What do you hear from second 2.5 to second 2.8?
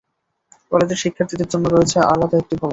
ভবন।